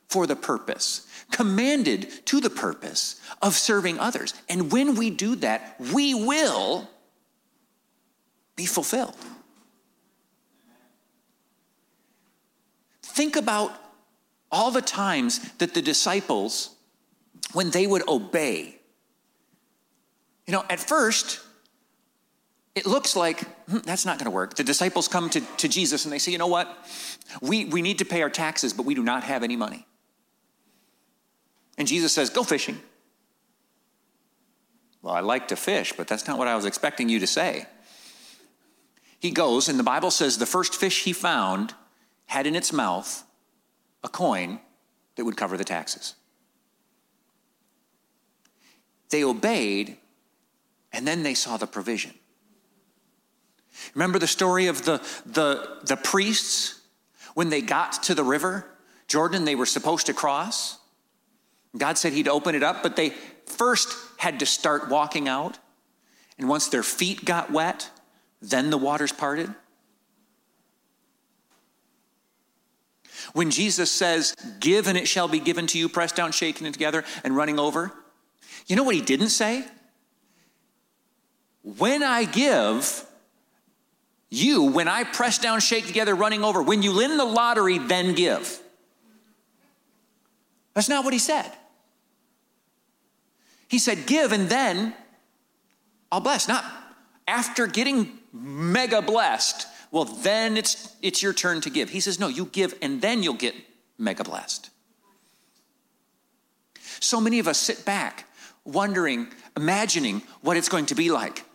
[0.10, 4.34] for the purpose, commanded to the purpose of serving others.
[4.50, 6.90] And when we do that, we will
[8.56, 9.16] be fulfilled.
[13.04, 13.72] Think about
[14.52, 16.76] all the times that the disciples,
[17.54, 18.80] when they would obey,
[20.48, 21.42] you know, at first,
[22.74, 24.56] it looks like hmm, that's not going to work.
[24.56, 26.76] The disciples come to, to Jesus and they say, you know what?
[27.42, 29.86] We, we need to pay our taxes, but we do not have any money.
[31.78, 32.80] And Jesus says, go fishing.
[35.02, 37.66] Well, I like to fish, but that's not what I was expecting you to say.
[39.20, 41.74] He goes, and the Bible says the first fish he found
[42.26, 43.24] had in its mouth
[44.04, 44.60] a coin
[45.16, 46.16] that would cover the taxes.
[49.10, 49.98] They obeyed,
[50.92, 52.14] and then they saw the provision.
[53.94, 56.82] Remember the story of the, the, the priests
[57.34, 58.66] when they got to the river,
[59.08, 60.78] Jordan, they were supposed to cross?
[61.78, 63.10] God said He'd open it up, but they
[63.46, 65.58] first had to start walking out.
[66.38, 67.90] And once their feet got wet,
[68.42, 69.54] then the waters parted.
[73.34, 77.04] When Jesus says, Give and it shall be given to you, pressed down, shaken together,
[77.24, 77.92] and running over,
[78.68, 79.66] you know what he didn't say?
[81.64, 83.06] When I give,
[84.34, 88.16] you, when I press down, shake together, running over, when you win the lottery, then
[88.16, 88.60] give.
[90.74, 91.52] That's not what he said.
[93.68, 94.96] He said, Give and then
[96.12, 96.48] I'll bless.
[96.48, 96.66] Not
[97.28, 101.90] after getting mega blessed, well, then it's, it's your turn to give.
[101.90, 103.54] He says, No, you give and then you'll get
[104.00, 104.72] mega blessed.
[107.00, 108.26] So many of us sit back
[108.66, 111.46] wondering, imagining what it's going to be like.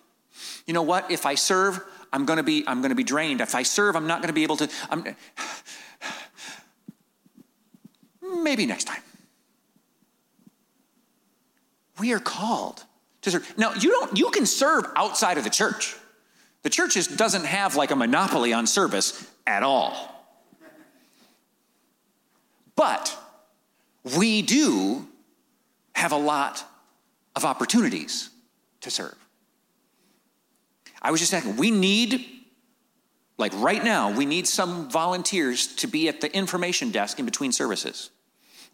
[0.66, 1.10] You know what?
[1.10, 1.80] If I serve,
[2.12, 3.40] I'm going to be I'm going to be drained.
[3.40, 5.04] If I serve, I'm not going to be able to I'm,
[8.42, 9.02] maybe next time.
[11.98, 12.84] We are called
[13.22, 13.58] to serve.
[13.58, 15.96] Now, you don't you can serve outside of the church.
[16.62, 20.14] The church is, doesn't have like a monopoly on service at all.
[22.74, 23.16] But
[24.16, 25.06] we do
[25.94, 26.64] have a lot
[27.34, 28.30] of opportunities
[28.82, 29.16] to serve.
[31.00, 32.24] I was just asking, we need,
[33.36, 37.52] like right now, we need some volunteers to be at the information desk in between
[37.52, 38.10] services.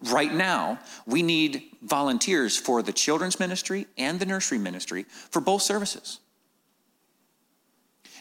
[0.02, 5.62] Right now, we need volunteers for the children's ministry and the nursery ministry for both
[5.62, 6.20] services.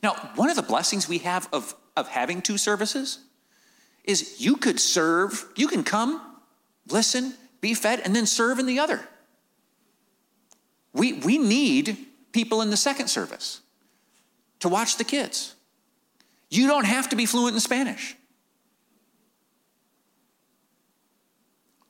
[0.02, 3.20] Now, one of the blessings we have of, of having two services
[4.04, 6.22] is you could serve, you can come,
[6.90, 9.00] listen, be fed, and then serve in the other.
[10.94, 11.98] We, we need
[12.34, 13.62] people in the second service
[14.64, 15.56] to watch the kids.
[16.50, 18.16] You don't have to be fluent in Spanish.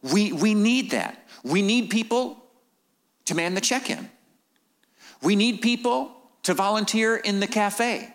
[0.02, 1.24] We, we need that.
[1.44, 2.44] We need people
[3.26, 4.10] to man the check in.
[5.22, 8.12] We need people to volunteer in the cafe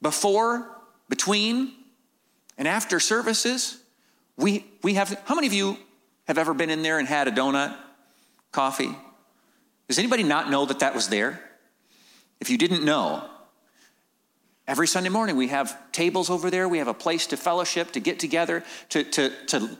[0.00, 0.66] before,
[1.10, 1.74] between,
[2.56, 3.78] and after services.
[4.38, 5.76] We, we have, how many of you
[6.28, 7.76] have ever been in there and had a donut,
[8.52, 8.96] coffee?
[9.86, 11.42] Does anybody not know that that was there?
[12.40, 13.28] If you didn't know,
[14.70, 16.68] Every Sunday morning, we have tables over there.
[16.68, 19.76] We have a place to fellowship, to get together, to, to, to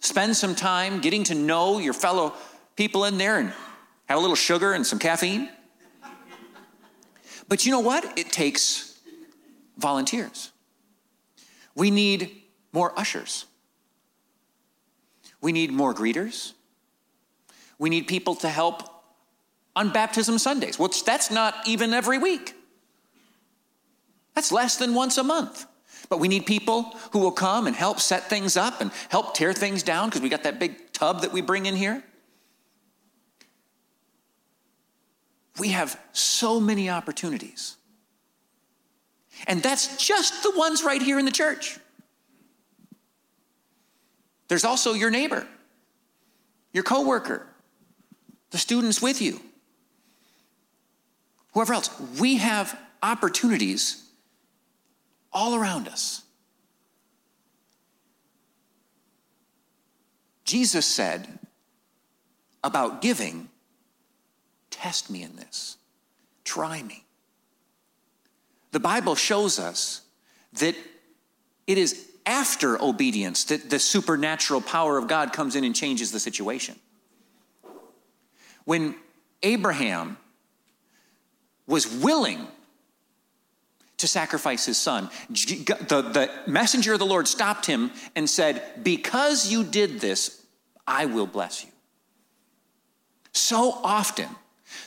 [0.00, 2.34] spend some time getting to know your fellow
[2.76, 3.54] people in there and
[4.04, 5.48] have a little sugar and some caffeine.
[7.48, 8.18] But you know what?
[8.18, 9.00] It takes
[9.78, 10.52] volunteers.
[11.74, 12.42] We need
[12.74, 13.46] more ushers.
[15.40, 16.52] We need more greeters.
[17.78, 18.82] We need people to help
[19.74, 22.56] on baptism Sundays, which that's not even every week.
[24.38, 25.66] That's less than once a month.
[26.08, 29.52] But we need people who will come and help set things up and help tear
[29.52, 32.04] things down because we got that big tub that we bring in here.
[35.58, 37.78] We have so many opportunities.
[39.48, 41.80] And that's just the ones right here in the church.
[44.46, 45.48] There's also your neighbor,
[46.72, 47.44] your coworker,
[48.50, 49.40] the students with you,
[51.54, 51.90] whoever else.
[52.20, 54.04] We have opportunities
[55.32, 56.22] all around us.
[60.44, 61.38] Jesus said
[62.64, 63.48] about giving,
[64.70, 65.76] Test me in this,
[66.44, 67.04] try me.
[68.70, 70.02] The Bible shows us
[70.54, 70.74] that
[71.66, 76.20] it is after obedience that the supernatural power of God comes in and changes the
[76.20, 76.76] situation.
[78.64, 78.94] When
[79.42, 80.18] Abraham
[81.66, 82.46] was willing
[83.98, 89.50] to sacrifice his son, the, the messenger of the Lord stopped him and said, Because
[89.50, 90.44] you did this,
[90.86, 91.70] I will bless you.
[93.32, 94.28] So often,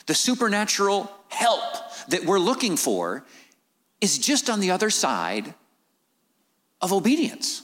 [0.06, 1.62] the supernatural help
[2.08, 3.24] that we're looking for
[4.00, 5.54] is just on the other side
[6.80, 7.62] of obedience.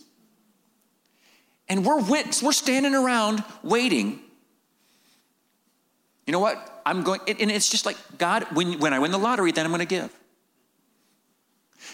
[1.69, 4.21] And we're, wit- we're standing around waiting.
[6.27, 6.83] You know what?
[6.87, 9.71] I'm going, and it's just like, God, when, when I win the lottery, then I'm
[9.71, 10.11] going to give.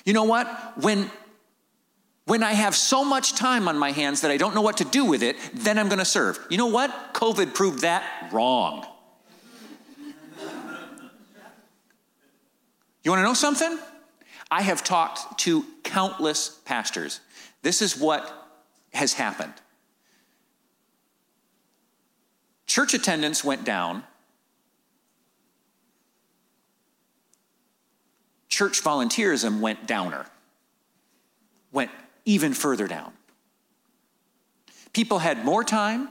[0.05, 0.47] You know what?
[0.83, 1.11] When,
[2.27, 4.85] when I have so much time on my hands that I don't know what to
[4.85, 6.39] do with it, then I'm going to serve.
[6.51, 7.15] You know what?
[7.15, 8.87] COVID proved that wrong.
[13.03, 13.79] You want to know something?
[14.51, 17.21] I have talked to countless pastors.
[17.63, 18.49] This is what
[18.95, 19.53] has happened.
[22.67, 24.05] Church attendance went down.
[28.55, 30.27] Church volunteerism went downer,
[31.73, 31.91] went
[32.25, 33.13] even further down.
[34.93, 36.11] People had more time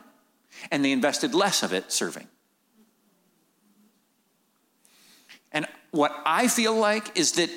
[0.69, 2.27] and they invested less of it serving.
[5.53, 7.49] And what I feel like is that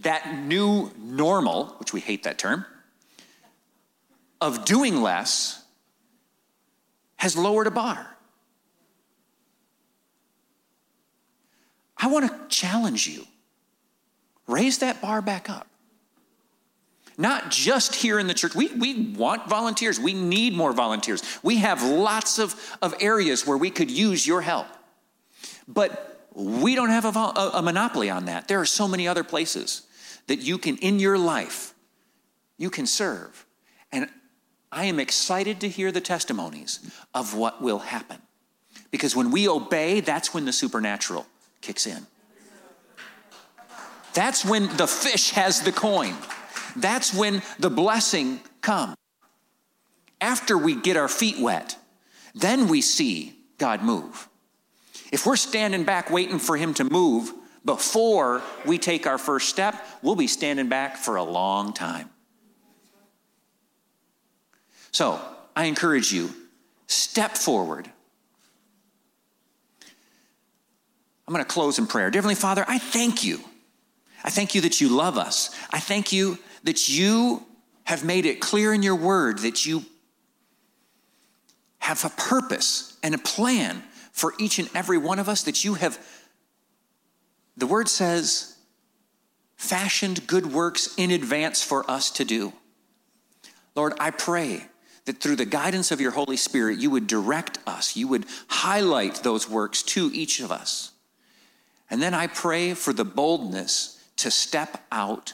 [0.00, 2.66] that new normal, which we hate that term,
[4.42, 5.64] of doing less
[7.16, 8.14] has lowered a bar.
[11.96, 13.26] I want to challenge you.
[14.46, 15.66] Raise that bar back up.
[17.16, 18.54] Not just here in the church.
[18.54, 20.00] We, we want volunteers.
[20.00, 21.22] We need more volunteers.
[21.42, 24.66] We have lots of, of areas where we could use your help.
[25.68, 28.48] But we don't have a, a, a monopoly on that.
[28.48, 29.82] There are so many other places
[30.26, 31.74] that you can, in your life,
[32.58, 33.46] you can serve.
[33.92, 34.08] And
[34.72, 36.80] I am excited to hear the testimonies
[37.14, 38.20] of what will happen.
[38.90, 41.26] Because when we obey, that's when the supernatural
[41.60, 42.06] kicks in.
[44.14, 46.14] That's when the fish has the coin.
[46.76, 48.96] That's when the blessing comes.
[50.20, 51.76] After we get our feet wet,
[52.34, 54.28] then we see God move.
[55.12, 57.32] If we're standing back waiting for Him to move
[57.64, 62.10] before we take our first step, we'll be standing back for a long time.
[64.92, 65.20] So
[65.56, 66.30] I encourage you
[66.86, 67.90] step forward.
[71.26, 72.10] I'm going to close in prayer.
[72.10, 73.40] Dear Heavenly Father, I thank you.
[74.24, 75.54] I thank you that you love us.
[75.70, 77.44] I thank you that you
[77.84, 79.84] have made it clear in your word that you
[81.78, 85.74] have a purpose and a plan for each and every one of us that you
[85.74, 85.98] have,
[87.56, 88.56] the word says,
[89.56, 92.54] fashioned good works in advance for us to do.
[93.74, 94.66] Lord, I pray
[95.04, 99.16] that through the guidance of your Holy Spirit, you would direct us, you would highlight
[99.16, 100.92] those works to each of us.
[101.90, 105.32] And then I pray for the boldness to step out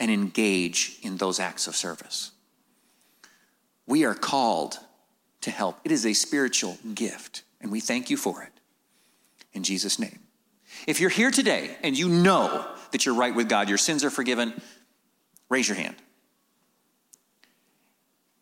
[0.00, 2.32] and engage in those acts of service.
[3.86, 4.78] We are called
[5.42, 7.42] to help, it is a spiritual gift.
[7.60, 8.52] And we thank you for it.
[9.52, 10.20] In Jesus' name.
[10.86, 14.10] If you're here today and you know that you're right with God, your sins are
[14.10, 14.60] forgiven,
[15.48, 15.96] raise your hand.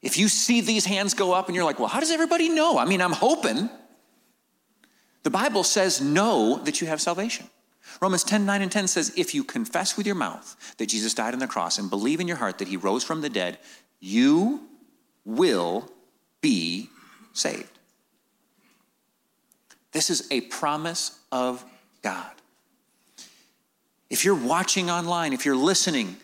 [0.01, 2.79] If you see these hands go up and you're like, well, how does everybody know?
[2.79, 3.71] I mean, I'm hoping.
[5.23, 7.49] The Bible says, know that you have salvation.
[8.01, 11.35] Romans 10 9 and 10 says, if you confess with your mouth that Jesus died
[11.35, 13.59] on the cross and believe in your heart that he rose from the dead,
[14.01, 14.61] you
[15.25, 15.91] will
[16.41, 16.89] be
[17.33, 17.79] saved.
[19.93, 21.65] This is a promise of
[22.03, 22.33] God.
[24.11, 26.17] If you're watching online, if you're listening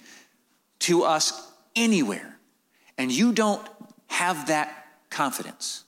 [0.81, 2.37] to us anywhere,
[2.97, 3.67] and you don't
[4.09, 5.85] have that confidence,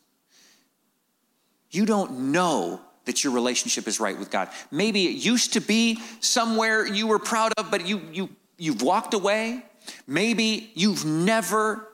[1.71, 2.81] you don't know
[3.11, 4.51] that your relationship is right with God.
[4.71, 9.15] Maybe it used to be somewhere you were proud of, but you, you, you've walked
[9.15, 9.65] away.
[10.07, 11.89] Maybe you've never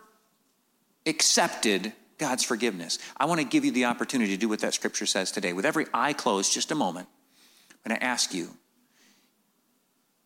[1.06, 2.98] accepted God's forgiveness.
[3.16, 5.54] I want to give you the opportunity to do what that scripture says today.
[5.54, 7.08] With every eye closed, just a moment,
[7.70, 8.50] I'm going to ask you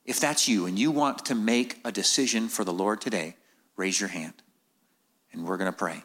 [0.05, 3.37] if that's you and you want to make a decision for the Lord today,
[3.77, 4.35] raise your hand
[5.33, 6.03] and we're going to pray.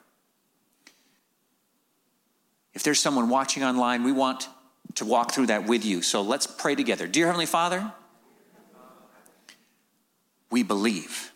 [2.76, 4.48] If there's someone watching online, we want
[4.94, 6.02] to walk through that with you.
[6.02, 7.08] So let's pray together.
[7.08, 7.92] Dear Heavenly Father,
[10.50, 11.34] we believe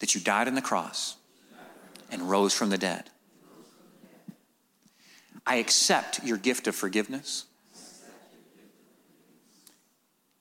[0.00, 1.16] that you died on the cross
[2.10, 3.10] and rose from the dead.
[5.46, 7.46] I accept your gift of forgiveness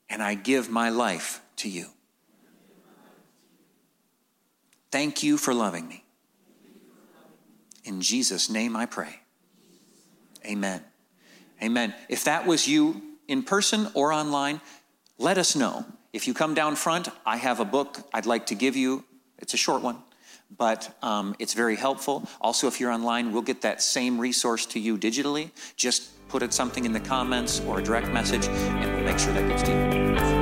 [0.09, 1.87] and I give my life to you.
[4.91, 6.03] Thank you for loving me.
[7.83, 9.19] In Jesus' name I pray.
[10.45, 10.83] Amen.
[11.61, 11.93] Amen.
[12.09, 14.61] If that was you in person or online,
[15.17, 15.85] let us know.
[16.13, 19.03] If you come down front, I have a book I'd like to give you.
[19.39, 19.97] It's a short one,
[20.57, 22.27] but um, it's very helpful.
[22.39, 25.51] Also, if you're online, we'll get that same resource to you digitally.
[25.75, 29.33] Just put it something in the comments or a direct message, and we'll make sure
[29.33, 30.34] that gets to you.